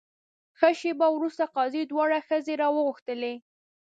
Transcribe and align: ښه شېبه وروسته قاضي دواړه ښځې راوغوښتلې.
ښه 0.57 0.69
شېبه 0.79 1.07
وروسته 1.13 1.43
قاضي 1.55 1.83
دواړه 1.91 2.17
ښځې 2.27 2.53
راوغوښتلې. 2.61 3.33